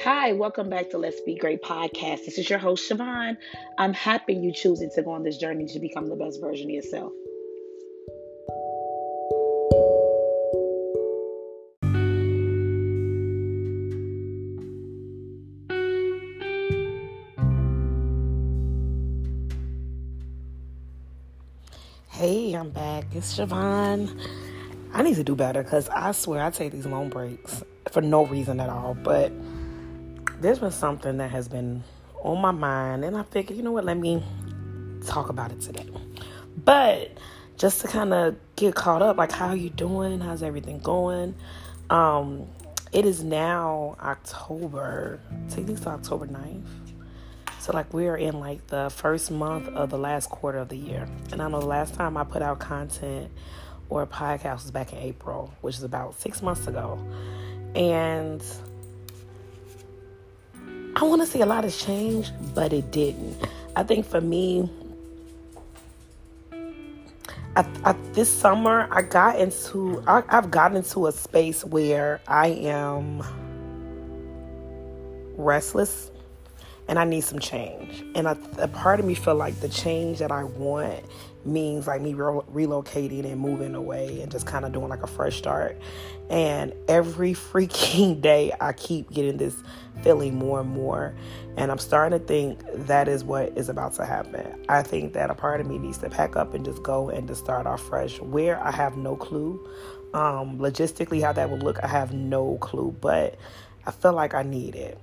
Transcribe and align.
Hi, 0.00 0.32
welcome 0.32 0.68
back 0.68 0.90
to 0.90 0.98
Let's 0.98 1.20
Be 1.20 1.36
Great 1.36 1.62
podcast. 1.62 2.24
This 2.24 2.38
is 2.38 2.50
your 2.50 2.58
host, 2.58 2.90
Siobhan. 2.90 3.36
I'm 3.78 3.92
happy 3.92 4.32
you 4.32 4.50
choosing 4.52 4.90
to 4.96 5.02
go 5.02 5.12
on 5.12 5.22
this 5.22 5.36
journey 5.36 5.66
to 5.66 5.78
become 5.78 6.08
the 6.08 6.16
best 6.16 6.40
version 6.40 6.66
of 6.66 6.70
yourself. 6.70 7.12
Hey, 22.08 22.54
I'm 22.54 22.70
back. 22.70 23.04
It's 23.14 23.38
Siobhan. 23.38 24.10
I 24.94 25.02
need 25.02 25.14
to 25.16 25.24
do 25.24 25.36
better 25.36 25.62
because 25.62 25.88
I 25.90 26.12
swear 26.12 26.42
I 26.42 26.50
take 26.50 26.72
these 26.72 26.86
long 26.86 27.08
breaks 27.08 27.62
for 27.90 28.00
no 28.00 28.26
reason 28.26 28.58
at 28.58 28.68
all. 28.68 28.94
But 28.94 29.30
there's 30.42 30.58
been 30.58 30.72
something 30.72 31.18
that 31.18 31.30
has 31.30 31.48
been 31.48 31.82
on 32.22 32.40
my 32.40 32.50
mind, 32.50 33.04
and 33.04 33.16
I 33.16 33.22
figured, 33.22 33.56
you 33.56 33.62
know 33.62 33.72
what, 33.72 33.84
let 33.84 33.96
me 33.96 34.22
talk 35.06 35.28
about 35.28 35.52
it 35.52 35.60
today. 35.60 35.88
But 36.56 37.16
just 37.56 37.80
to 37.82 37.88
kind 37.88 38.12
of 38.12 38.36
get 38.56 38.74
caught 38.74 39.02
up, 39.02 39.16
like, 39.16 39.30
how 39.32 39.48
are 39.48 39.56
you 39.56 39.70
doing? 39.70 40.20
How's 40.20 40.42
everything 40.42 40.80
going? 40.80 41.34
Um, 41.90 42.46
it 42.90 43.06
is 43.06 43.22
now 43.22 43.96
October, 44.00 45.20
it's 45.46 45.86
October 45.86 46.26
9th. 46.26 46.66
So, 47.60 47.72
like, 47.72 47.94
we're 47.94 48.16
in 48.16 48.40
like 48.40 48.66
the 48.66 48.90
first 48.90 49.30
month 49.30 49.68
of 49.68 49.90
the 49.90 49.98
last 49.98 50.28
quarter 50.28 50.58
of 50.58 50.68
the 50.68 50.76
year. 50.76 51.06
And 51.30 51.40
I 51.40 51.48
know 51.48 51.60
the 51.60 51.66
last 51.66 51.94
time 51.94 52.16
I 52.16 52.24
put 52.24 52.42
out 52.42 52.58
content 52.58 53.30
or 53.88 54.02
a 54.02 54.06
podcast 54.06 54.62
was 54.62 54.72
back 54.72 54.92
in 54.92 54.98
April, 54.98 55.54
which 55.60 55.76
is 55.76 55.84
about 55.84 56.18
six 56.18 56.42
months 56.42 56.66
ago. 56.66 56.98
And 57.76 58.42
I 61.02 61.04
want 61.04 61.20
to 61.20 61.26
say 61.26 61.40
a 61.40 61.46
lot 61.46 61.64
has 61.64 61.76
changed, 61.76 62.32
but 62.54 62.72
it 62.72 62.92
didn't. 62.92 63.36
I 63.74 63.82
think 63.82 64.06
for 64.06 64.20
me, 64.20 64.70
I, 67.56 67.66
I, 67.84 67.92
this 68.12 68.30
summer 68.30 68.86
I 68.88 69.02
got 69.02 69.40
into 69.40 70.00
I, 70.06 70.22
I've 70.28 70.52
gotten 70.52 70.76
into 70.76 71.08
a 71.08 71.12
space 71.12 71.64
where 71.64 72.20
I 72.28 72.50
am 72.50 73.20
restless 75.36 76.11
and 76.88 76.98
I 76.98 77.04
need 77.04 77.22
some 77.22 77.38
change. 77.38 78.04
And 78.14 78.26
a, 78.26 78.68
part 78.68 79.00
of 79.00 79.06
me 79.06 79.14
feel 79.14 79.34
like 79.34 79.58
the 79.60 79.68
change 79.68 80.18
that 80.18 80.32
I 80.32 80.44
want 80.44 81.04
means 81.44 81.86
like 81.86 82.00
me 82.00 82.14
re- 82.14 82.42
relocating 82.52 83.24
and 83.24 83.40
moving 83.40 83.74
away 83.74 84.20
and 84.20 84.30
just 84.30 84.46
kind 84.46 84.64
of 84.64 84.72
doing 84.72 84.88
like 84.88 85.02
a 85.02 85.06
fresh 85.06 85.36
start. 85.36 85.76
And 86.30 86.72
every 86.88 87.32
freaking 87.34 88.20
day, 88.20 88.52
I 88.60 88.72
keep 88.72 89.10
getting 89.10 89.36
this 89.36 89.56
feeling 90.02 90.34
more 90.36 90.60
and 90.60 90.70
more. 90.70 91.14
And 91.56 91.70
I'm 91.70 91.78
starting 91.78 92.18
to 92.18 92.24
think 92.24 92.60
that 92.86 93.08
is 93.08 93.24
what 93.24 93.56
is 93.56 93.68
about 93.68 93.94
to 93.94 94.06
happen. 94.06 94.64
I 94.68 94.82
think 94.82 95.12
that 95.12 95.30
a 95.30 95.34
part 95.34 95.60
of 95.60 95.66
me 95.66 95.78
needs 95.78 95.98
to 95.98 96.10
pack 96.10 96.36
up 96.36 96.54
and 96.54 96.64
just 96.64 96.82
go 96.82 97.10
and 97.10 97.28
just 97.28 97.42
start 97.44 97.66
off 97.66 97.82
fresh. 97.82 98.20
Where 98.20 98.62
I 98.62 98.70
have 98.70 98.96
no 98.96 99.16
clue. 99.16 99.68
Um, 100.14 100.58
logistically, 100.58 101.22
how 101.22 101.32
that 101.32 101.48
would 101.48 101.62
look, 101.62 101.82
I 101.82 101.86
have 101.86 102.12
no 102.12 102.58
clue. 102.58 102.94
But 103.00 103.38
I 103.86 103.90
feel 103.90 104.12
like 104.12 104.34
I 104.34 104.42
need 104.42 104.74
it. 104.74 104.98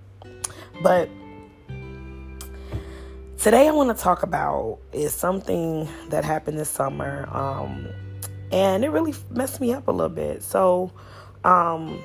But 0.81 1.09
Today, 3.39 3.69
I 3.69 3.71
want 3.71 3.95
to 3.95 4.03
talk 4.03 4.23
about 4.23 4.79
is 4.91 5.13
something 5.13 5.87
that 6.09 6.25
happened 6.25 6.59
this 6.59 6.67
summer, 6.69 7.25
um, 7.31 7.87
and 8.51 8.83
it 8.83 8.89
really 8.89 9.13
messed 9.29 9.61
me 9.61 9.71
up 9.71 9.87
a 9.87 9.91
little 9.91 10.13
bit. 10.13 10.43
So, 10.43 10.91
um, 11.45 12.03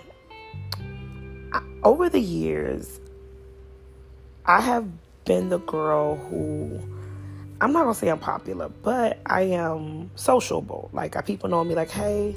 I, 1.53 1.61
over 1.83 2.09
the 2.09 2.21
years, 2.21 3.01
I 4.47 4.61
have 4.61 4.87
been 5.25 5.49
the 5.49 5.59
girl 5.59 6.15
who 6.15 6.79
I'm 7.61 7.73
not 7.73 7.83
gonna 7.83 7.95
say 7.95 8.11
I'm 8.11 8.21
popular, 8.21 8.69
but 8.69 9.19
I 9.27 9.43
am 9.43 10.13
sociable. 10.15 10.89
Like, 10.93 11.17
people 11.27 11.49
know 11.49 11.65
me, 11.65 11.75
like, 11.75 11.91
hey, 11.91 12.37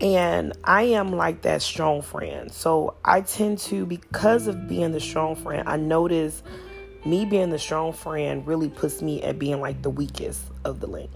and 0.00 0.54
I 0.64 0.84
am 0.84 1.14
like 1.14 1.42
that 1.42 1.60
strong 1.60 2.00
friend. 2.00 2.50
So 2.52 2.94
I 3.04 3.20
tend 3.20 3.58
to, 3.58 3.84
because 3.84 4.46
of 4.46 4.66
being 4.66 4.92
the 4.92 5.00
strong 5.00 5.36
friend, 5.36 5.68
I 5.68 5.76
notice 5.76 6.42
me 7.04 7.24
being 7.24 7.50
the 7.50 7.58
strong 7.58 7.92
friend 7.92 8.46
really 8.46 8.68
puts 8.68 9.02
me 9.02 9.22
at 9.22 9.38
being 9.38 9.60
like 9.60 9.82
the 9.82 9.90
weakest 9.90 10.42
of 10.64 10.80
the 10.80 10.86
link. 10.86 11.10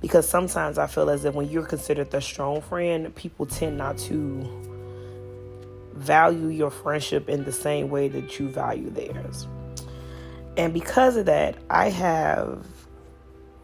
Because 0.00 0.28
sometimes 0.28 0.78
I 0.78 0.86
feel 0.86 1.10
as 1.10 1.24
if 1.24 1.34
when 1.34 1.48
you're 1.48 1.64
considered 1.64 2.10
the 2.10 2.20
strong 2.20 2.60
friend, 2.60 3.14
people 3.14 3.46
tend 3.46 3.78
not 3.78 3.98
to 3.98 4.46
value 5.94 6.48
your 6.48 6.70
friendship 6.70 7.28
in 7.28 7.44
the 7.44 7.52
same 7.52 7.88
way 7.88 8.08
that 8.08 8.38
you 8.38 8.48
value 8.48 8.90
theirs. 8.90 9.46
And 10.56 10.72
because 10.72 11.16
of 11.16 11.26
that, 11.26 11.56
I 11.70 11.90
have 11.90 12.66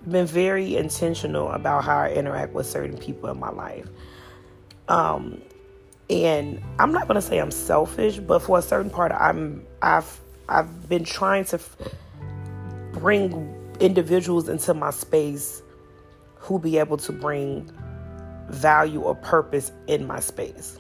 been 0.09 0.27
very 0.27 0.77
intentional 0.77 1.51
about 1.53 1.85
how 1.85 1.99
I 1.99 2.13
interact 2.13 2.55
with 2.55 2.67
certain 2.67 2.99
people 2.99 3.31
in 3.31 3.39
my 3.39 3.51
life. 3.51 3.87
Um, 4.89 5.41
and 6.11 6.63
I'm 6.79 6.93
not 6.93 7.09
to 7.09 7.23
say 7.23 7.39
I'm 7.39 7.51
selfish, 7.51 8.19
but 8.19 8.41
for 8.41 8.59
a 8.59 8.63
certain 8.63 8.91
part, 8.91 9.13
I'm 9.13 9.65
I've 9.81 10.21
I've 10.49 10.89
been 10.89 11.05
trying 11.05 11.45
to 11.47 11.61
bring 12.93 13.55
individuals 13.81 14.49
into 14.49 14.75
my 14.75 14.91
space 14.91 15.63
who 16.37 16.59
be 16.59 16.79
able 16.79 16.97
to 16.99 17.13
bring 17.13 17.71
value 18.49 19.01
or 19.01 19.15
purpose 19.15 19.73
in 19.87 20.07
my 20.07 20.21
space. 20.21 20.79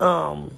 Um, 0.00 0.50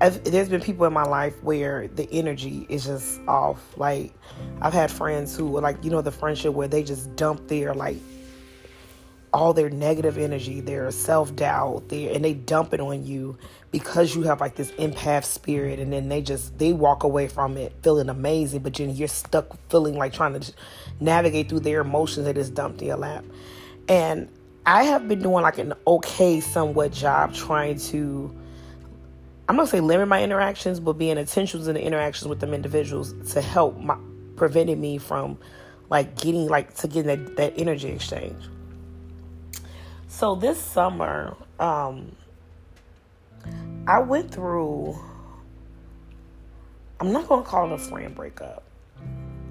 I've, 0.00 0.22
there's 0.24 0.48
been 0.48 0.60
people 0.60 0.84
in 0.86 0.92
my 0.92 1.04
life 1.04 1.42
where 1.42 1.88
the 1.88 2.08
energy 2.12 2.66
is 2.68 2.84
just 2.84 3.20
off. 3.26 3.76
Like 3.78 4.12
I've 4.60 4.74
had 4.74 4.90
friends 4.90 5.36
who, 5.36 5.58
like 5.60 5.82
you 5.82 5.90
know, 5.90 6.02
the 6.02 6.12
friendship 6.12 6.52
where 6.52 6.68
they 6.68 6.82
just 6.82 7.16
dump 7.16 7.48
their 7.48 7.74
like 7.74 7.96
all 9.32 9.52
their 9.52 9.70
negative 9.70 10.18
energy, 10.18 10.60
their 10.60 10.90
self 10.90 11.34
doubt, 11.36 11.88
their 11.88 12.14
and 12.14 12.24
they 12.24 12.34
dump 12.34 12.72
it 12.72 12.80
on 12.80 13.04
you 13.04 13.36
because 13.70 14.14
you 14.14 14.22
have 14.22 14.40
like 14.40 14.54
this 14.54 14.70
empath 14.72 15.24
spirit, 15.24 15.78
and 15.78 15.92
then 15.92 16.08
they 16.08 16.22
just 16.22 16.58
they 16.58 16.72
walk 16.72 17.04
away 17.04 17.28
from 17.28 17.56
it 17.56 17.72
feeling 17.82 18.08
amazing, 18.08 18.60
but 18.60 18.74
then 18.74 18.90
you're 18.90 19.08
stuck 19.08 19.56
feeling 19.68 19.96
like 19.96 20.12
trying 20.12 20.38
to 20.38 20.52
navigate 21.00 21.48
through 21.48 21.60
their 21.60 21.80
emotions 21.80 22.26
that 22.26 22.38
is 22.38 22.50
dumped 22.50 22.80
in 22.80 22.88
your 22.88 22.96
lap. 22.96 23.24
And 23.88 24.28
I 24.64 24.84
have 24.84 25.06
been 25.06 25.22
doing 25.22 25.42
like 25.42 25.58
an 25.58 25.74
okay, 25.86 26.40
somewhat 26.40 26.92
job 26.92 27.34
trying 27.34 27.78
to. 27.78 28.34
I'm 29.48 29.56
gonna 29.56 29.68
say 29.68 29.80
limit 29.80 30.08
my 30.08 30.22
interactions, 30.22 30.80
but 30.80 30.94
being 30.94 31.18
intentional 31.18 31.68
in 31.68 31.74
the 31.74 31.82
interactions 31.82 32.28
with 32.28 32.40
them 32.40 32.52
individuals 32.52 33.14
to 33.32 33.40
help 33.40 33.78
my 33.78 33.96
preventing 34.36 34.80
me 34.80 34.98
from 34.98 35.38
like 35.88 36.16
getting 36.16 36.48
like 36.48 36.74
to 36.74 36.88
getting 36.88 37.06
that, 37.06 37.36
that 37.36 37.54
energy 37.56 37.88
exchange. 37.88 38.42
So 40.16 40.34
this 40.34 40.58
summer, 40.58 41.36
um, 41.60 42.16
I 43.86 43.98
went 43.98 44.30
through. 44.30 44.98
I'm 46.98 47.12
not 47.12 47.28
gonna 47.28 47.42
call 47.42 47.70
it 47.70 47.74
a 47.74 47.78
friend 47.78 48.14
breakup 48.14 48.62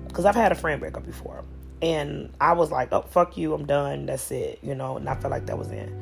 because 0.07 0.25
I've 0.25 0.33
had 0.33 0.51
a 0.51 0.55
friend 0.55 0.79
breakup 0.79 1.05
before, 1.05 1.43
and 1.83 2.33
I 2.41 2.53
was 2.53 2.71
like, 2.71 2.91
"Oh 2.91 3.03
fuck 3.03 3.37
you, 3.37 3.53
I'm 3.53 3.67
done. 3.67 4.07
That's 4.07 4.31
it," 4.31 4.57
you 4.63 4.73
know, 4.73 4.97
and 4.97 5.07
I 5.07 5.13
felt 5.13 5.29
like 5.29 5.45
that 5.45 5.55
was 5.55 5.69
it. 5.69 5.93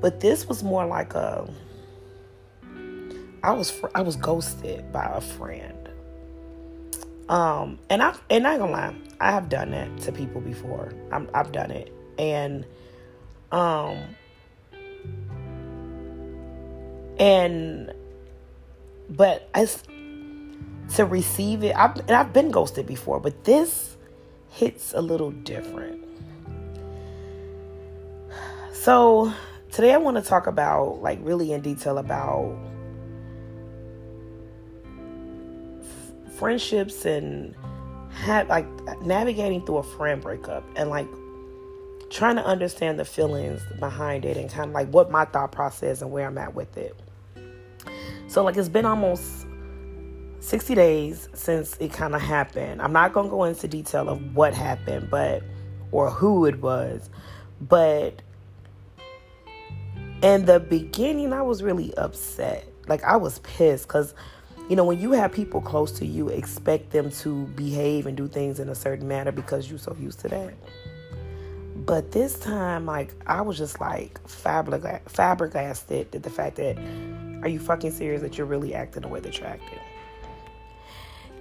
But 0.00 0.18
this 0.18 0.48
was 0.48 0.64
more 0.64 0.84
like 0.84 1.14
a. 1.14 1.48
I 3.44 3.52
was 3.52 3.80
I 3.94 4.02
was 4.02 4.16
ghosted 4.16 4.90
by 4.90 5.04
a 5.04 5.20
friend. 5.20 5.88
Um, 7.28 7.78
and 7.88 8.02
I 8.02 8.16
and 8.28 8.44
I 8.44 8.58
gonna 8.58 8.72
lie, 8.72 8.94
I 9.20 9.30
have 9.30 9.48
done 9.48 9.70
that 9.70 10.00
to 10.00 10.10
people 10.10 10.40
before. 10.40 10.92
I'm, 11.12 11.30
I've 11.32 11.52
done 11.52 11.70
it, 11.70 11.92
and 12.18 12.66
um, 13.52 14.16
and 17.18 17.92
but 19.08 19.48
I 19.54 19.66
to 20.94 21.04
receive 21.04 21.62
it, 21.62 21.74
I've, 21.76 21.96
and 21.96 22.12
I've 22.12 22.32
been 22.32 22.50
ghosted 22.50 22.86
before, 22.86 23.20
but 23.20 23.44
this 23.44 23.96
hits 24.48 24.92
a 24.92 25.00
little 25.00 25.30
different. 25.30 26.04
So 28.72 29.32
today 29.70 29.92
I 29.92 29.98
want 29.98 30.16
to 30.16 30.22
talk 30.22 30.46
about, 30.46 31.02
like, 31.02 31.18
really 31.22 31.52
in 31.52 31.60
detail 31.60 31.98
about 31.98 32.56
f- 35.80 36.32
friendships 36.34 37.04
and 37.04 37.54
have 38.12 38.48
like 38.48 38.66
navigating 39.02 39.64
through 39.64 39.78
a 39.78 39.82
friend 39.82 40.20
breakup 40.20 40.64
and 40.74 40.90
like 40.90 41.06
trying 42.10 42.36
to 42.36 42.44
understand 42.44 42.98
the 42.98 43.04
feelings 43.04 43.62
behind 43.78 44.24
it 44.24 44.36
and 44.36 44.50
kind 44.50 44.68
of 44.68 44.74
like 44.74 44.88
what 44.88 45.10
my 45.10 45.24
thought 45.24 45.52
process 45.52 46.02
and 46.02 46.10
where 46.10 46.26
I'm 46.26 46.36
at 46.38 46.54
with 46.54 46.76
it. 46.76 46.98
So, 48.26 48.44
like, 48.44 48.56
it's 48.56 48.68
been 48.68 48.84
almost 48.84 49.46
60 50.40 50.74
days 50.74 51.28
since 51.34 51.76
it 51.78 51.92
kind 51.92 52.14
of 52.14 52.20
happened. 52.20 52.82
I'm 52.82 52.92
not 52.92 53.12
going 53.12 53.26
to 53.26 53.30
go 53.30 53.44
into 53.44 53.68
detail 53.68 54.08
of 54.08 54.34
what 54.34 54.54
happened, 54.54 55.08
but 55.10 55.42
or 55.92 56.10
who 56.10 56.46
it 56.46 56.60
was, 56.60 57.10
but 57.60 58.22
in 60.22 60.44
the 60.44 60.60
beginning, 60.60 61.32
I 61.32 61.42
was 61.42 61.62
really 61.62 61.94
upset. 61.94 62.66
like 62.86 63.02
I 63.04 63.16
was 63.16 63.38
pissed 63.40 63.88
because 63.88 64.14
you 64.68 64.76
know, 64.76 64.84
when 64.84 65.00
you 65.00 65.10
have 65.10 65.32
people 65.32 65.60
close 65.60 65.90
to 65.98 66.06
you, 66.06 66.28
expect 66.28 66.90
them 66.90 67.10
to 67.10 67.46
behave 67.56 68.06
and 68.06 68.16
do 68.16 68.28
things 68.28 68.60
in 68.60 68.68
a 68.68 68.74
certain 68.74 69.08
manner 69.08 69.32
because 69.32 69.68
you're 69.68 69.80
so 69.80 69.96
used 69.98 70.20
to 70.20 70.28
that. 70.28 70.54
But 71.86 72.12
this 72.12 72.38
time, 72.38 72.84
like, 72.86 73.14
I 73.26 73.40
was 73.40 73.56
just 73.56 73.80
like 73.80 74.20
flabbergasted 74.28 76.14
at 76.14 76.22
the 76.22 76.30
fact 76.30 76.56
that, 76.56 76.76
are 77.42 77.48
you 77.48 77.58
fucking 77.58 77.92
serious 77.92 78.20
that 78.22 78.36
you're 78.36 78.46
really 78.46 78.74
acting 78.74 79.02
the 79.02 79.08
way 79.08 79.20
that 79.20 79.38
you're 79.38 79.48
acting? 79.48 79.78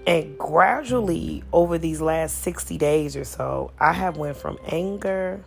And 0.07 0.37
gradually, 0.37 1.43
over 1.51 1.77
these 1.77 1.99
last 1.99 2.41
60 2.41 2.77
days 2.77 3.15
or 3.15 3.25
so, 3.25 3.71
I 3.79 3.93
have 3.93 4.17
went 4.17 4.37
from 4.37 4.57
anger 4.65 5.43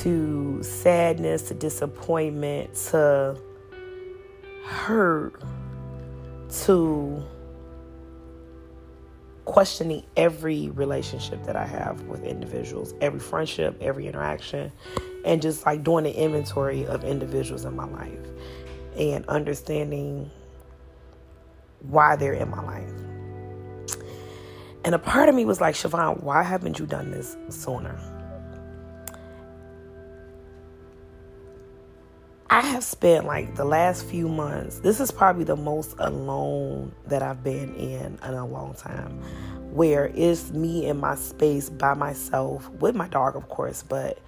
to 0.00 0.62
sadness 0.62 1.42
to 1.42 1.54
disappointment 1.54 2.74
to 2.90 3.40
hurt 4.64 5.40
to 6.64 7.22
questioning 9.48 10.04
every 10.14 10.68
relationship 10.68 11.42
that 11.44 11.56
I 11.56 11.64
have 11.64 12.02
with 12.02 12.22
individuals, 12.22 12.92
every 13.00 13.18
friendship, 13.18 13.78
every 13.80 14.06
interaction, 14.06 14.70
and 15.24 15.40
just 15.40 15.64
like 15.64 15.82
doing 15.82 16.06
an 16.06 16.12
inventory 16.12 16.86
of 16.86 17.02
individuals 17.02 17.64
in 17.64 17.74
my 17.74 17.86
life 17.86 18.26
and 18.98 19.24
understanding 19.26 20.30
why 21.80 22.14
they're 22.14 22.34
in 22.34 22.50
my 22.50 22.62
life. 22.62 22.92
And 24.84 24.94
a 24.94 24.98
part 24.98 25.30
of 25.30 25.34
me 25.34 25.46
was 25.46 25.62
like, 25.62 25.74
Siobhan, 25.74 26.22
why 26.22 26.42
haven't 26.42 26.78
you 26.78 26.84
done 26.84 27.10
this 27.10 27.34
sooner? 27.48 28.17
I 32.58 32.62
have 32.62 32.82
spent 32.82 33.24
like 33.24 33.54
the 33.54 33.64
last 33.64 34.04
few 34.04 34.28
months, 34.28 34.80
this 34.80 34.98
is 34.98 35.12
probably 35.12 35.44
the 35.44 35.54
most 35.54 35.94
alone 36.00 36.92
that 37.06 37.22
I've 37.22 37.44
been 37.44 37.72
in 37.76 38.18
in 38.20 38.34
a 38.34 38.44
long 38.44 38.74
time, 38.74 39.12
where 39.72 40.10
it's 40.12 40.50
me 40.50 40.86
in 40.86 40.98
my 40.98 41.14
space 41.14 41.70
by 41.70 41.94
myself, 41.94 42.68
with 42.80 42.96
my 42.96 43.06
dog, 43.06 43.36
of 43.36 43.48
course, 43.48 43.84
but 43.84 44.18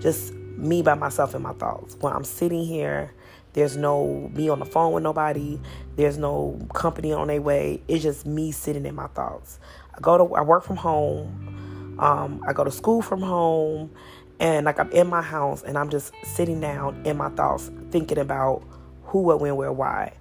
just 0.00 0.34
me 0.34 0.82
by 0.82 0.94
myself 0.94 1.36
in 1.36 1.42
my 1.42 1.52
thoughts. 1.52 1.96
When 2.00 2.12
I'm 2.12 2.24
sitting 2.24 2.64
here, 2.64 3.12
there's 3.52 3.76
no 3.76 4.32
me 4.34 4.48
on 4.48 4.58
the 4.58 4.66
phone 4.66 4.92
with 4.92 5.04
nobody, 5.04 5.60
there's 5.94 6.18
no 6.18 6.58
company 6.74 7.12
on 7.12 7.28
their 7.28 7.40
way. 7.40 7.80
It's 7.86 8.02
just 8.02 8.26
me 8.26 8.50
sitting 8.50 8.84
in 8.84 8.96
my 8.96 9.06
thoughts. 9.06 9.60
I 9.94 10.00
go 10.00 10.18
to, 10.18 10.34
I 10.34 10.40
work 10.40 10.64
from 10.64 10.74
home, 10.74 11.94
um, 12.00 12.42
I 12.48 12.52
go 12.52 12.64
to 12.64 12.72
school 12.72 13.00
from 13.00 13.22
home 13.22 13.92
and 14.38 14.66
like 14.66 14.78
I'm 14.78 14.90
in 14.92 15.06
my 15.06 15.22
house 15.22 15.62
and 15.62 15.78
I'm 15.78 15.90
just 15.90 16.12
sitting 16.24 16.60
down 16.60 17.02
in 17.04 17.16
my 17.16 17.30
thoughts 17.30 17.70
thinking 17.90 18.18
about 18.18 18.62
who, 19.04 19.20
what, 19.22 19.40
when, 19.40 19.56
where, 19.56 19.72
why. 19.72 20.12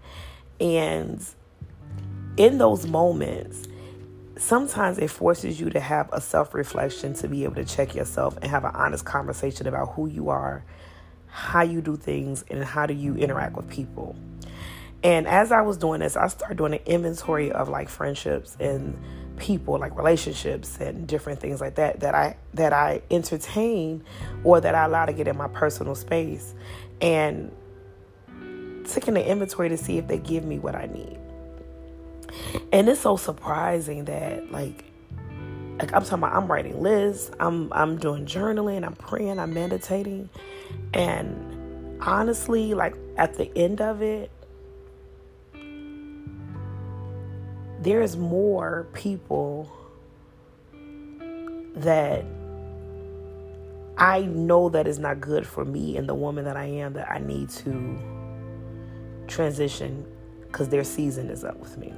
And 0.59 1.25
in 2.37 2.57
those 2.57 2.87
moments, 2.87 3.67
sometimes 4.37 4.97
it 4.97 5.09
forces 5.09 5.59
you 5.59 5.69
to 5.69 5.79
have 5.79 6.09
a 6.13 6.21
self 6.21 6.53
reflection 6.53 7.13
to 7.15 7.27
be 7.27 7.43
able 7.43 7.55
to 7.55 7.65
check 7.65 7.95
yourself 7.95 8.37
and 8.37 8.45
have 8.45 8.63
an 8.63 8.71
honest 8.73 9.05
conversation 9.05 9.67
about 9.67 9.93
who 9.93 10.07
you 10.07 10.29
are, 10.29 10.63
how 11.27 11.61
you 11.61 11.81
do 11.81 11.97
things, 11.97 12.43
and 12.49 12.63
how 12.63 12.85
do 12.85 12.93
you 12.93 13.15
interact 13.15 13.55
with 13.55 13.69
people. 13.69 14.15
And 15.03 15.27
as 15.27 15.51
I 15.51 15.61
was 15.61 15.77
doing 15.77 15.99
this, 15.99 16.15
I 16.15 16.27
started 16.27 16.57
doing 16.57 16.73
an 16.73 16.79
inventory 16.85 17.51
of 17.51 17.69
like 17.69 17.89
friendships 17.89 18.55
and 18.59 18.97
people 19.37 19.77
like 19.77 19.95
relationships 19.97 20.77
and 20.79 21.07
different 21.07 21.39
things 21.39 21.61
like 21.61 21.75
that 21.75 21.99
that 21.99 22.15
I 22.15 22.37
that 22.53 22.73
I 22.73 23.01
entertain 23.11 24.03
or 24.43 24.61
that 24.61 24.75
I 24.75 24.85
allow 24.85 25.05
to 25.05 25.13
get 25.13 25.27
in 25.27 25.37
my 25.37 25.47
personal 25.47 25.95
space 25.95 26.53
and 27.01 27.51
taking 28.85 29.13
the 29.15 29.27
inventory 29.27 29.69
to 29.69 29.77
see 29.77 29.97
if 29.97 30.07
they 30.07 30.17
give 30.17 30.43
me 30.45 30.59
what 30.59 30.75
I 30.75 30.85
need. 30.85 31.19
And 32.71 32.87
it's 32.89 33.01
so 33.01 33.17
surprising 33.17 34.05
that 34.05 34.51
like 34.51 34.85
like 35.79 35.93
I'm 35.93 36.03
talking 36.03 36.19
about 36.19 36.33
I'm 36.33 36.47
writing 36.47 36.81
lists, 36.81 37.31
I'm 37.39 37.71
I'm 37.73 37.97
doing 37.97 38.25
journaling, 38.25 38.85
I'm 38.85 38.95
praying, 38.95 39.39
I'm 39.39 39.53
meditating 39.53 40.29
and 40.93 42.01
honestly 42.01 42.73
like 42.73 42.95
at 43.17 43.35
the 43.35 43.55
end 43.57 43.81
of 43.81 44.01
it 44.01 44.31
there's 47.85 48.17
more 48.17 48.87
people 48.93 49.71
that 51.75 52.25
I 53.95 54.21
know 54.23 54.69
that 54.69 54.87
is 54.87 54.97
not 54.97 55.21
good 55.21 55.45
for 55.45 55.63
me 55.63 55.95
and 55.95 56.09
the 56.09 56.15
woman 56.15 56.45
that 56.45 56.57
I 56.57 56.65
am 56.65 56.93
that 56.93 57.11
I 57.11 57.19
need 57.19 57.49
to 57.51 57.99
transition 59.27 60.03
because 60.47 60.69
their 60.69 60.83
season 60.83 61.29
is 61.29 61.43
up 61.43 61.59
with 61.59 61.77
me. 61.77 61.93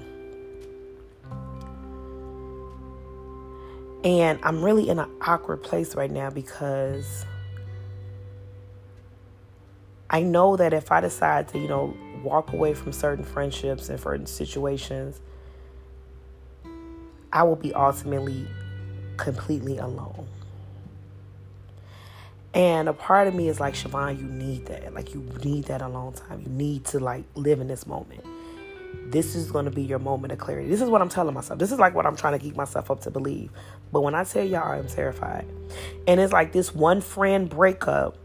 And 4.03 4.39
I'm 4.43 4.61
really 4.61 4.89
in 4.89 4.99
an 4.99 5.09
awkward 5.21 5.63
place 5.63 5.95
right 5.95 6.11
now 6.11 6.29
because 6.29 7.25
I 10.09 10.21
know 10.21 10.57
that 10.57 10.73
if 10.73 10.91
I 10.91 10.99
decide 10.99 11.47
to, 11.49 11.57
you 11.57 11.69
know, 11.69 11.95
walk 12.23 12.51
away 12.51 12.73
from 12.73 12.91
certain 12.91 13.23
friendships 13.23 13.87
and 13.87 13.97
certain 13.97 14.25
situations, 14.25 15.21
I 17.31 17.43
will 17.43 17.55
be 17.55 17.73
ultimately 17.73 18.47
completely 19.17 19.77
alone. 19.77 20.27
And 22.53 22.89
a 22.89 22.93
part 22.93 23.27
of 23.27 23.35
me 23.35 23.49
is 23.49 23.59
like, 23.59 23.75
Siobhan, 23.75 24.17
you 24.19 24.25
need 24.25 24.65
that. 24.67 24.93
Like, 24.93 25.13
you 25.13 25.21
need 25.43 25.65
that 25.65 25.81
alone 25.81 26.13
time. 26.13 26.41
You 26.41 26.49
need 26.49 26.85
to, 26.85 26.99
like, 26.99 27.25
live 27.35 27.59
in 27.59 27.67
this 27.67 27.85
moment. 27.85 28.23
This 29.11 29.35
is 29.35 29.51
going 29.51 29.65
to 29.65 29.71
be 29.71 29.83
your 29.83 29.99
moment 29.99 30.33
of 30.33 30.39
clarity. 30.39 30.67
This 30.67 30.81
is 30.81 30.89
what 30.89 31.01
I'm 31.01 31.09
telling 31.09 31.33
myself. 31.33 31.59
This 31.59 31.71
is 31.71 31.79
like 31.79 31.93
what 31.93 32.05
I'm 32.05 32.15
trying 32.15 32.33
to 32.33 32.39
keep 32.39 32.55
myself 32.55 32.91
up 32.91 33.01
to 33.01 33.11
believe. 33.11 33.51
But 33.91 34.01
when 34.01 34.15
I 34.15 34.23
tell 34.23 34.43
y'all, 34.43 34.71
I'm 34.71 34.87
terrified. 34.87 35.45
And 36.07 36.19
it's 36.19 36.33
like 36.33 36.51
this 36.51 36.73
one 36.73 37.01
friend 37.01 37.49
breakup 37.49 38.17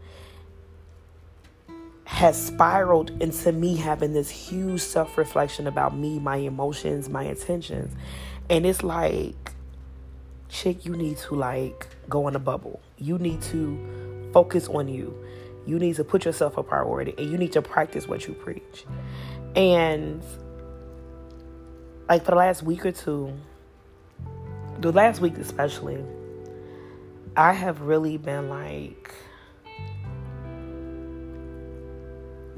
has 2.13 2.39
spiraled 2.39 3.09
into 3.23 3.51
me 3.51 3.75
having 3.75 4.13
this 4.13 4.29
huge 4.29 4.81
self 4.81 5.17
reflection 5.17 5.65
about 5.65 5.97
me, 5.97 6.19
my 6.19 6.35
emotions, 6.35 7.09
my 7.09 7.23
intentions. 7.23 7.91
And 8.51 8.67
it's 8.67 8.83
like, 8.83 9.51
chick, 10.47 10.85
you 10.85 10.95
need 10.95 11.17
to 11.17 11.33
like 11.33 11.87
go 12.07 12.27
in 12.27 12.35
a 12.35 12.39
bubble. 12.39 12.79
You 12.99 13.17
need 13.17 13.41
to 13.43 14.29
focus 14.31 14.67
on 14.67 14.87
you. 14.89 15.17
You 15.65 15.79
need 15.79 15.95
to 15.95 16.03
put 16.03 16.23
yourself 16.23 16.55
a 16.57 16.61
priority 16.61 17.15
and 17.17 17.31
you 17.31 17.37
need 17.37 17.51
to 17.53 17.63
practice 17.63 18.07
what 18.07 18.27
you 18.27 18.35
preach. 18.35 18.85
And 19.55 20.21
like 22.07 22.25
for 22.25 22.31
the 22.31 22.37
last 22.37 22.61
week 22.61 22.85
or 22.85 22.91
two, 22.91 23.33
the 24.77 24.91
last 24.91 25.19
week 25.19 25.39
especially, 25.39 26.03
I 27.35 27.53
have 27.53 27.81
really 27.81 28.17
been 28.17 28.49
like 28.49 29.11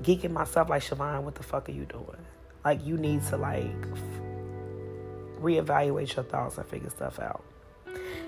geeking 0.06 0.32
myself 0.32 0.70
like 0.70 0.84
Siobhan, 0.84 1.24
what 1.24 1.36
the 1.36 1.44
fuck 1.44 1.68
are 1.68 1.72
you 1.72 1.86
doing? 1.86 2.26
Like 2.64 2.86
you 2.86 2.98
need 2.98 3.24
to 3.28 3.38
like 3.38 3.82
reevaluate 5.42 6.16
your 6.16 6.26
thoughts 6.26 6.58
and 6.58 6.68
figure 6.68 6.90
stuff 6.90 7.20
out. 7.20 7.44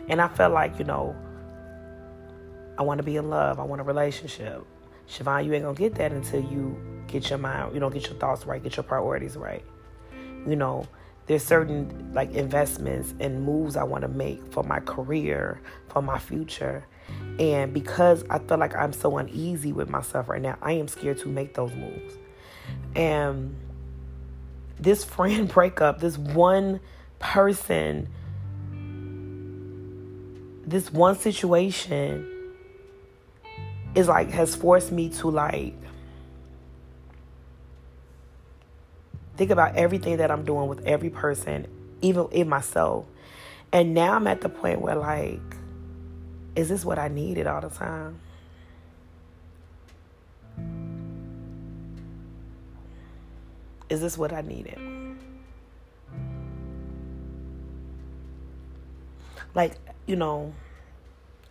And 0.10 0.20
I 0.22 0.28
felt 0.28 0.54
like, 0.54 0.80
you 0.80 0.86
know, 0.86 1.16
I 2.78 2.82
want 2.82 2.98
to 2.98 3.04
be 3.04 3.18
in 3.18 3.30
love. 3.30 3.60
I 3.60 3.64
want 3.64 3.82
a 3.82 3.84
relationship. 3.84 4.66
Siobhan, 5.08 5.46
you 5.46 5.54
ain't 5.54 5.64
gonna 5.64 5.78
get 5.78 5.96
that 5.96 6.12
until 6.12 6.44
you 6.44 6.80
get 7.08 7.30
your 7.30 7.40
mind, 7.40 7.74
you 7.74 7.80
know, 7.80 7.90
get 7.90 8.08
your 8.08 8.18
thoughts 8.18 8.46
right, 8.46 8.62
get 8.62 8.76
your 8.76 8.84
priorities 8.84 9.38
right. 9.38 9.64
You 10.48 10.56
know, 10.56 10.88
there's 11.28 11.44
certain 11.44 12.12
like 12.14 12.34
investments 12.34 13.14
and 13.20 13.44
moves 13.44 13.76
I 13.78 13.84
want 13.84 14.02
to 14.02 14.08
make 14.08 14.52
for 14.52 14.64
my 14.64 14.80
career, 14.80 15.62
for 15.90 16.02
my 16.02 16.18
future. 16.18 16.86
And 17.40 17.74
because 17.74 18.24
I 18.30 18.40
feel 18.40 18.58
like 18.58 18.76
I'm 18.76 18.94
so 18.94 19.18
uneasy 19.18 19.72
with 19.72 19.90
myself 19.90 20.28
right 20.28 20.42
now, 20.42 20.58
I 20.62 20.74
am 20.74 20.88
scared 20.88 21.20
to 21.20 21.28
make 21.28 21.54
those 21.54 21.74
moves. 21.74 22.16
And 22.96 23.56
this 24.80 25.04
friend 25.04 25.48
breakup, 25.54 26.00
this 26.00 26.18
one 26.18 26.80
person, 27.20 28.10
this 30.66 30.92
one 30.92 31.16
situation 31.16 32.34
is 33.96 34.08
like 34.08 34.30
has 34.32 34.56
forced 34.56 34.92
me 34.92 35.10
to 35.10 35.30
like 35.30 35.76
think 39.38 39.52
about 39.52 39.76
everything 39.76 40.18
that 40.18 40.32
I'm 40.32 40.44
doing 40.44 40.68
with 40.68 40.86
every 40.86 41.10
person, 41.10 41.68
even 42.02 42.28
in 42.32 42.50
myself. 42.50 43.06
And 43.72 43.94
now 43.94 44.14
I'm 44.14 44.28
at 44.28 44.42
the 44.42 44.50
point 44.50 44.82
where 44.82 44.96
like, 44.96 45.57
is 46.58 46.70
this 46.70 46.86
what 46.86 47.00
I 47.00 47.08
needed 47.10 47.48
all 47.48 47.62
the 47.62 47.70
time? 47.70 48.20
Is 53.90 54.02
this 54.02 54.18
what 54.18 54.34
I 54.34 54.42
needed? 54.42 54.80
Like, 59.56 59.78
you 60.08 60.18
know, 60.18 60.54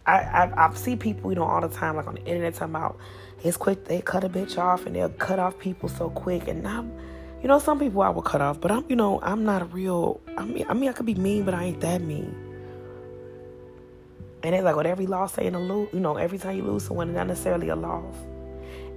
I, 0.07 0.21
I 0.21 0.67
I 0.67 0.75
see 0.75 0.97
people, 0.97 1.33
you 1.33 1.37
know, 1.37 1.45
all 1.45 1.61
the 1.63 1.69
time, 1.69 1.97
like 1.97 2.09
on 2.09 2.17
the 2.17 2.25
internet, 2.25 2.55
talking 2.55 2.75
about 2.75 2.99
it's 3.45 3.57
quick. 3.57 3.87
They 3.87 4.01
cut 4.03 4.25
a 4.25 4.29
bitch 4.29 4.59
off, 4.59 4.87
and 4.87 4.97
they'll 4.97 5.11
cut 5.11 5.39
off 5.39 5.59
people 5.59 5.89
so 5.89 6.11
quick. 6.11 6.49
And 6.49 6.67
I'm 6.69 6.93
You 7.43 7.49
know, 7.49 7.59
some 7.61 7.79
people 7.79 8.03
I 8.03 8.09
will 8.11 8.23
cut 8.23 8.41
off, 8.41 8.61
but 8.61 8.73
I'm, 8.73 8.85
you 8.89 8.97
know, 8.97 9.21
I'm 9.23 9.45
not 9.45 9.63
a 9.63 9.67
real. 9.67 10.21
I 10.37 10.45
mean, 10.45 10.67
I 10.69 10.75
mean, 10.75 10.89
I 10.91 10.93
could 10.93 11.07
be 11.07 11.15
mean, 11.15 11.45
but 11.45 11.55
I 11.55 11.65
ain't 11.65 11.81
that 11.83 12.03
mean. 12.03 12.35
And 14.43 14.55
it's 14.55 14.65
like 14.65 14.77
with 14.77 14.87
every 14.87 15.07
loss 15.07 15.39
ain't 15.39 15.57
a 15.57 15.59
lose. 15.59 15.89
You 15.93 16.01
know, 16.01 16.17
every 16.17 16.39
time 16.39 16.57
you 16.57 16.63
lose 16.63 16.85
someone, 16.85 17.09
it's 17.09 17.17
not 17.17 17.27
necessarily 17.27 17.69
a 17.69 17.77
loss. 17.77 18.15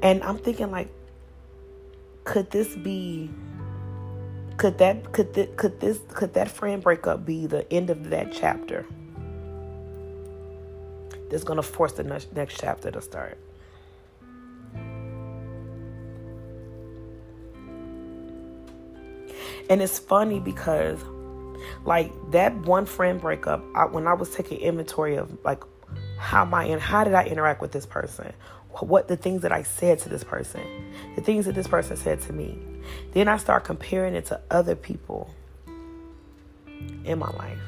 And 0.01 0.21
I'm 0.23 0.37
thinking 0.37 0.71
like, 0.71 0.89
could 2.23 2.51
this 2.51 2.75
be? 2.75 3.29
Could 4.57 4.77
that 4.79 5.13
could 5.13 5.33
th- 5.33 5.55
could 5.55 5.79
this 5.79 5.99
could 6.09 6.33
that 6.33 6.49
friend 6.51 6.83
breakup 6.83 7.25
be 7.25 7.47
the 7.47 7.71
end 7.71 7.89
of 7.89 8.09
that 8.09 8.31
chapter? 8.31 8.85
That's 11.29 11.43
gonna 11.43 11.63
force 11.63 11.93
the 11.93 12.03
next, 12.03 12.33
next 12.33 12.59
chapter 12.59 12.91
to 12.91 13.01
start. 13.01 13.37
And 19.69 19.83
it's 19.83 19.99
funny 19.99 20.39
because, 20.39 20.99
like 21.85 22.11
that 22.31 22.55
one 22.55 22.85
friend 22.85 23.19
breakup, 23.19 23.63
I, 23.75 23.85
when 23.85 24.07
I 24.07 24.13
was 24.13 24.33
taking 24.33 24.59
inventory 24.59 25.15
of 25.15 25.37
like 25.43 25.63
how 26.17 26.45
my 26.45 26.65
and 26.65 26.81
how 26.81 27.03
did 27.03 27.13
I 27.13 27.25
interact 27.25 27.61
with 27.61 27.71
this 27.71 27.85
person, 27.85 28.33
what 28.79 29.07
the 29.07 29.17
things 29.17 29.41
that 29.41 29.51
I 29.51 29.63
said 29.63 29.99
to 29.99 30.09
this 30.09 30.23
person, 30.23 30.61
the 31.15 31.21
things 31.21 31.45
that 31.45 31.55
this 31.55 31.67
person 31.67 31.97
said 31.97 32.21
to 32.21 32.33
me, 32.33 32.57
then 33.13 33.27
I 33.27 33.37
start 33.37 33.63
comparing 33.63 34.15
it 34.15 34.25
to 34.27 34.39
other 34.51 34.75
people 34.75 35.33
in 37.05 37.19
my 37.19 37.29
life. 37.31 37.59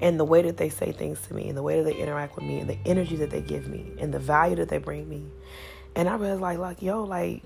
And 0.00 0.18
the 0.18 0.24
way 0.24 0.42
that 0.42 0.56
they 0.56 0.68
say 0.68 0.90
things 0.90 1.20
to 1.28 1.34
me, 1.34 1.48
and 1.48 1.56
the 1.56 1.62
way 1.62 1.80
that 1.80 1.84
they 1.84 1.94
interact 1.94 2.34
with 2.34 2.44
me, 2.44 2.58
and 2.58 2.68
the 2.68 2.78
energy 2.84 3.14
that 3.16 3.30
they 3.30 3.40
give 3.40 3.68
me, 3.68 3.92
and 3.98 4.12
the 4.12 4.18
value 4.18 4.56
that 4.56 4.68
they 4.68 4.78
bring 4.78 5.08
me. 5.08 5.24
And 5.94 6.08
I 6.08 6.16
realized, 6.16 6.40
like, 6.40 6.58
like, 6.58 6.82
yo, 6.82 7.04
like, 7.04 7.44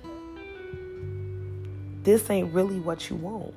this 2.03 2.31
ain't 2.31 2.55
really 2.55 2.81
what 2.81 3.11
you 3.11 3.17
want. 3.17 3.53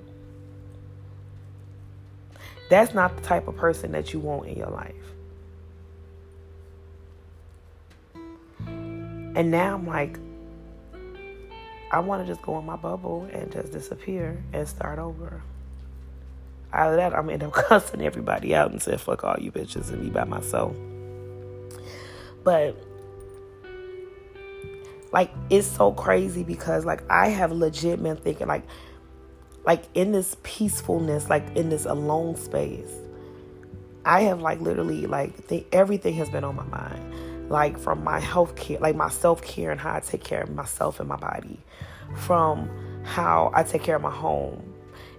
That's 2.70 2.94
not 2.94 3.16
the 3.18 3.24
type 3.24 3.48
of 3.48 3.58
person 3.58 3.92
that 3.94 4.14
you 4.14 4.20
want 4.20 4.48
in 4.48 4.58
your 4.58 4.70
life. 4.70 4.96
And 9.36 9.52
now 9.52 9.76
I'm 9.76 9.88
like, 9.88 10.20
I 11.92 12.00
want 12.00 12.26
to 12.26 12.32
just 12.32 12.42
go 12.44 12.60
in 12.60 12.66
my 12.66 12.76
bubble 12.76 13.28
and 13.32 13.52
just 13.52 13.72
disappear 13.72 14.44
and 14.54 14.68
start 14.68 15.00
over. 15.00 15.42
Out 16.72 16.92
of 16.92 16.98
that, 16.98 17.16
I'm 17.16 17.30
end 17.30 17.44
up 17.44 17.54
cussing 17.54 18.02
everybody 18.02 18.54
out 18.54 18.72
and 18.72 18.82
say, 18.82 18.98
fuck 18.98 19.24
all 19.24 19.38
you 19.40 19.52
bitches 19.52 19.90
and 19.90 20.02
be 20.04 20.10
by 20.10 20.24
myself. 20.24 20.76
But 22.44 22.76
like 25.12 25.32
it's 25.50 25.66
so 25.66 25.92
crazy 25.92 26.44
because 26.44 26.86
like 26.86 27.04
I 27.10 27.30
have 27.30 27.52
legit 27.52 28.02
been 28.02 28.18
thinking 28.18 28.48
like 28.48 28.64
like 29.66 29.84
in 29.94 30.12
this 30.12 30.36
peacefulness, 30.44 31.30
like 31.30 31.56
in 31.56 31.70
this 31.70 31.86
alone 31.86 32.36
space, 32.36 32.92
I 34.06 34.22
have 34.22 34.42
like 34.42 34.62
literally 34.62 35.06
like 35.06 35.48
th- 35.48 35.66
everything 35.72 36.16
has 36.16 36.30
been 36.30 36.44
on 36.44 36.56
my 36.56 36.66
mind. 36.66 37.50
Like 37.50 37.80
from 37.80 38.04
my 38.04 38.20
health 38.20 38.56
care, 38.56 38.80
like 38.80 38.96
my 38.96 39.10
self 39.10 39.42
care 39.42 39.72
and 39.72 39.80
how 39.80 39.96
I 39.96 40.00
take 40.02 40.24
care 40.24 40.42
of 40.42 40.54
myself 40.54 41.00
and 41.00 41.10
my 41.10 41.16
body, 41.16 41.60
from 42.16 42.70
how 43.04 43.52
I 43.54 43.64
take 43.64 43.82
care 43.82 43.96
of 43.96 44.04
my 44.04 44.12
home, 44.12 44.74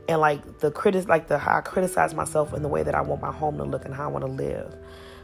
and 0.08 0.20
like 0.20 0.60
the 0.60 0.70
critic, 0.70 1.08
like 1.08 1.26
the 1.28 1.38
how 1.38 1.56
I 1.56 1.60
criticize 1.60 2.14
myself 2.14 2.54
in 2.54 2.62
the 2.62 2.68
way 2.68 2.82
that 2.84 2.94
I 2.94 3.00
want 3.00 3.20
my 3.20 3.32
home 3.32 3.58
to 3.58 3.64
look 3.64 3.84
and 3.84 3.92
how 3.92 4.04
I 4.04 4.06
want 4.08 4.24
to 4.24 4.30
live 4.30 4.74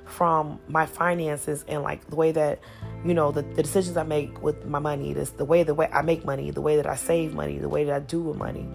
from 0.07 0.61
my 0.69 0.87
finances 0.87 1.65
and 1.67 1.83
like 1.83 2.09
the 2.09 2.17
way 2.17 2.31
that 2.33 2.61
you 3.05 3.13
know 3.13 3.33
the, 3.33 3.43
the 3.43 3.63
decisions 3.63 3.97
i 3.97 4.05
make 4.05 4.41
with 4.41 4.65
my 4.65 4.79
money 4.79 5.13
this 5.13 5.31
the 5.31 5.45
way 5.45 5.65
the 5.65 5.75
way 5.75 5.89
i 5.93 6.01
make 6.01 6.25
money 6.25 6.51
the 6.51 6.61
way 6.61 6.77
that 6.77 6.87
i 6.87 6.95
save 6.95 7.35
money 7.35 7.59
the 7.59 7.69
way 7.69 7.85
that 7.85 7.95
i 7.95 7.99
do 7.99 8.21
with 8.21 8.37
money 8.37 8.69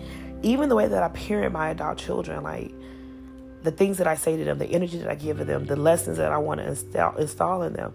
even 0.43 0.67
the 0.67 0.75
way 0.75 0.87
that 0.87 1.01
i 1.01 1.07
parent 1.09 1.53
my 1.53 1.69
adult 1.69 1.97
children 1.97 2.43
like 2.43 2.73
the 3.63 3.71
things 3.71 3.97
that 3.97 4.07
i 4.07 4.15
say 4.15 4.35
to 4.35 4.43
them 4.43 4.57
the 4.57 4.65
energy 4.67 4.97
that 4.97 5.09
i 5.09 5.15
give 5.15 5.37
to 5.37 5.45
them 5.45 5.65
the 5.65 5.75
lessons 5.75 6.17
that 6.17 6.31
i 6.31 6.37
want 6.37 6.59
to 6.59 6.67
install, 6.67 7.15
install 7.15 7.63
in 7.63 7.73
them. 7.73 7.93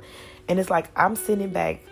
And 0.49 0.59
it's 0.59 0.71
like 0.71 0.91
i'm 0.97 1.15
sitting 1.15 1.51
back 1.51 1.83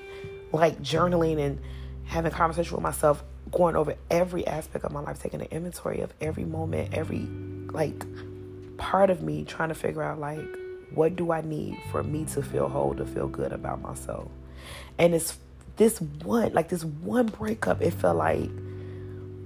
like 0.52 0.80
journaling 0.80 1.38
and 1.38 1.60
having 2.04 2.32
conversation 2.32 2.74
with 2.74 2.82
myself 2.82 3.22
going 3.50 3.76
over 3.76 3.94
every 4.10 4.46
aspect 4.46 4.84
of 4.84 4.92
my 4.92 5.00
life 5.00 5.20
taking 5.20 5.42
an 5.42 5.48
inventory 5.50 6.00
of 6.00 6.14
every 6.22 6.44
moment 6.44 6.94
every 6.94 7.28
like 7.70 8.06
part 8.78 9.10
of 9.10 9.22
me 9.22 9.44
trying 9.44 9.68
to 9.68 9.74
figure 9.74 10.02
out 10.02 10.18
like 10.18 10.63
what 10.94 11.16
do 11.16 11.32
I 11.32 11.40
need 11.40 11.78
for 11.90 12.02
me 12.02 12.24
to 12.26 12.42
feel 12.42 12.68
whole, 12.68 12.94
to 12.94 13.04
feel 13.04 13.28
good 13.28 13.52
about 13.52 13.80
myself? 13.80 14.30
And 14.98 15.14
it's 15.14 15.38
this 15.76 16.00
one, 16.00 16.52
like 16.52 16.68
this 16.68 16.84
one 16.84 17.26
breakup, 17.26 17.82
it 17.82 17.92
felt 17.92 18.16
like 18.16 18.50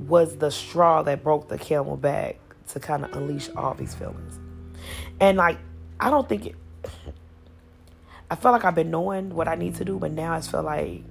was 0.07 0.37
the 0.37 0.51
straw 0.51 1.03
that 1.03 1.23
broke 1.23 1.49
the 1.49 1.59
camel 1.59 1.97
back 1.97 2.39
to 2.69 2.81
kind 2.81 3.05
of 3.05 3.13
unleash 3.15 3.49
all 3.57 3.75
these 3.75 3.95
feelings. 3.95 4.39
And 5.21 5.39
like, 5.39 5.59
I 6.01 6.11
don't 6.11 6.29
think 6.29 6.47
it, 6.47 6.55
I 8.31 8.37
feel 8.37 8.53
like 8.53 8.65
I've 8.65 8.75
been 8.75 8.91
knowing 8.91 9.35
what 9.35 9.49
I 9.49 9.55
need 9.55 9.75
to 9.77 9.85
do, 9.85 9.99
but 9.99 10.13
now 10.13 10.35
I 10.35 10.41
feel 10.41 10.63
like, 10.63 11.03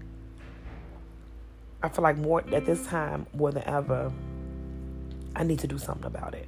I 1.82 1.90
feel 1.90 2.04
like 2.04 2.18
more 2.18 2.44
at 2.54 2.66
this 2.66 2.86
time, 2.88 3.26
more 3.34 3.52
than 3.52 3.64
ever, 3.64 4.12
I 5.36 5.44
need 5.44 5.60
to 5.60 5.68
do 5.68 5.78
something 5.78 6.06
about 6.06 6.34
it. 6.34 6.48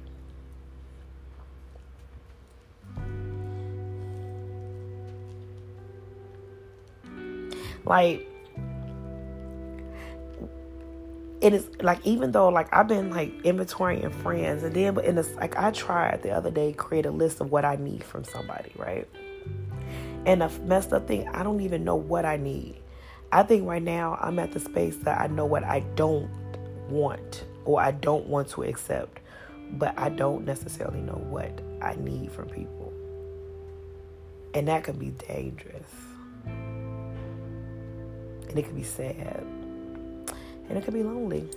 Like 7.84 8.26
it 11.40 11.54
is 11.54 11.68
like 11.80 12.04
even 12.06 12.32
though 12.32 12.48
like 12.48 12.68
I've 12.72 12.88
been 12.88 13.10
like 13.10 13.42
inventorying 13.42 14.12
friends 14.22 14.62
and 14.62 14.74
then 14.74 14.94
but 14.94 15.04
in 15.04 15.14
this 15.14 15.34
like 15.36 15.56
I 15.56 15.70
tried 15.70 16.22
the 16.22 16.30
other 16.30 16.50
day 16.50 16.72
create 16.72 17.06
a 17.06 17.10
list 17.10 17.40
of 17.40 17.50
what 17.50 17.64
I 17.64 17.76
need 17.76 18.04
from 18.04 18.24
somebody, 18.24 18.72
right? 18.76 19.08
And 20.26 20.42
the 20.42 20.50
messed 20.64 20.92
up 20.92 21.08
thing, 21.08 21.26
I 21.28 21.42
don't 21.42 21.62
even 21.62 21.82
know 21.82 21.96
what 21.96 22.26
I 22.26 22.36
need. 22.36 22.76
I 23.32 23.42
think 23.42 23.66
right 23.66 23.82
now 23.82 24.18
I'm 24.20 24.38
at 24.38 24.52
the 24.52 24.60
space 24.60 24.96
that 24.98 25.18
I 25.18 25.28
know 25.28 25.46
what 25.46 25.64
I 25.64 25.80
don't 25.94 26.30
want 26.90 27.44
or 27.64 27.80
I 27.80 27.92
don't 27.92 28.26
want 28.26 28.48
to 28.50 28.64
accept, 28.64 29.20
but 29.72 29.98
I 29.98 30.10
don't 30.10 30.44
necessarily 30.44 31.00
know 31.00 31.24
what 31.30 31.58
I 31.80 31.94
need 31.94 32.32
from 32.32 32.48
people. 32.48 32.92
And 34.52 34.68
that 34.68 34.84
can 34.84 34.98
be 34.98 35.10
dangerous 35.10 36.09
and 38.50 38.58
it 38.58 38.64
could 38.64 38.74
be 38.74 38.82
sad 38.82 39.46
and 40.68 40.76
it 40.76 40.84
could 40.84 40.94
be 40.94 41.04
lonely. 41.04 41.48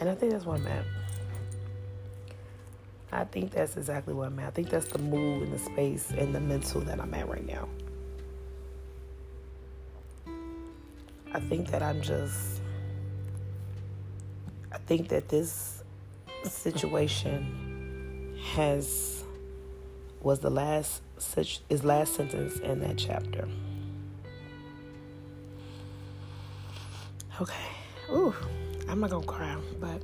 And 0.00 0.08
I 0.08 0.14
think 0.14 0.32
that's 0.32 0.44
what 0.44 0.60
I'm 0.60 0.66
at. 0.66 0.84
I 3.10 3.24
think 3.24 3.52
that's 3.52 3.76
exactly 3.76 4.14
what 4.14 4.28
I'm 4.28 4.38
at. 4.38 4.48
I 4.48 4.50
think 4.50 4.70
that's 4.70 4.86
the 4.86 4.98
mood 4.98 5.44
and 5.44 5.52
the 5.52 5.58
space 5.58 6.10
and 6.16 6.34
the 6.34 6.40
mental 6.40 6.80
that 6.82 7.00
I'm 7.00 7.14
at 7.14 7.28
right 7.28 7.46
now. 7.46 7.68
I 11.32 11.40
think 11.40 11.70
that 11.70 11.82
I'm 11.82 12.00
just, 12.00 12.60
I 14.72 14.78
think 14.78 15.08
that 15.08 15.28
this 15.28 15.82
situation 16.44 18.38
has, 18.54 19.24
was 20.20 20.40
the 20.40 20.50
last 20.50 21.02
such 21.22 21.60
his 21.68 21.84
last 21.84 22.14
sentence 22.14 22.58
in 22.58 22.80
that 22.80 22.96
chapter. 22.96 23.48
Okay. 27.40 27.54
Ooh, 28.10 28.34
I'm 28.88 29.00
not 29.00 29.10
gonna 29.10 29.26
cry, 29.26 29.56
but 29.80 30.02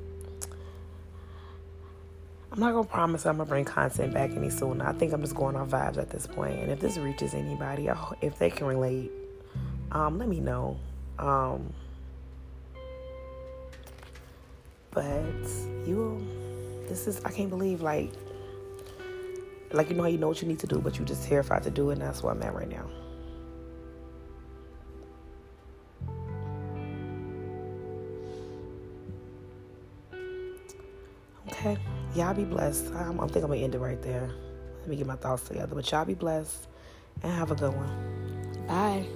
I'm 2.52 2.60
not 2.60 2.72
gonna 2.72 2.86
promise 2.86 3.26
I'm 3.26 3.38
gonna 3.38 3.48
bring 3.48 3.64
content 3.64 4.14
back 4.14 4.30
any 4.30 4.50
sooner. 4.50 4.86
I 4.86 4.92
think 4.92 5.12
I'm 5.12 5.20
just 5.20 5.34
going 5.34 5.56
off 5.56 5.68
vibes 5.70 5.98
at 5.98 6.10
this 6.10 6.26
point. 6.26 6.60
And 6.60 6.70
if 6.70 6.78
this 6.78 6.98
reaches 6.98 7.34
anybody, 7.34 7.88
if 8.20 8.38
they 8.38 8.50
can 8.50 8.66
relate, 8.66 9.10
um, 9.90 10.18
let 10.18 10.28
me 10.28 10.38
know. 10.38 10.76
Um, 11.18 11.72
but 14.92 15.24
you, 15.84 16.24
this 16.88 17.08
is 17.08 17.20
I 17.24 17.30
can't 17.32 17.50
believe 17.50 17.82
like 17.82 18.12
like 19.72 19.90
you 19.90 19.96
know 19.96 20.02
how 20.02 20.08
you 20.08 20.18
know 20.18 20.28
what 20.28 20.42
you 20.42 20.48
need 20.48 20.58
to 20.60 20.66
do, 20.66 20.78
but 20.78 20.98
you're 20.98 21.06
just 21.06 21.26
terrified 21.26 21.62
to 21.64 21.70
do 21.70 21.90
it, 21.90 21.94
and 21.94 22.02
that's 22.02 22.22
where 22.22 22.32
I'm 22.32 22.42
at 22.42 22.54
right 22.54 22.68
now. 22.68 22.88
Okay, 31.52 31.76
y'all 32.14 32.34
be 32.34 32.44
blessed. 32.44 32.92
I'm, 32.94 33.20
I 33.20 33.26
think 33.26 33.44
I'm 33.44 33.50
gonna 33.50 33.56
end 33.56 33.74
it 33.74 33.78
right 33.78 34.00
there. 34.02 34.30
Let 34.80 34.88
me 34.88 34.96
get 34.96 35.06
my 35.06 35.16
thoughts 35.16 35.48
together. 35.48 35.74
But 35.74 35.90
y'all 35.90 36.04
be 36.04 36.14
blessed 36.14 36.68
and 37.22 37.32
have 37.32 37.50
a 37.50 37.54
good 37.54 37.74
one. 37.74 38.66
Bye. 38.66 39.06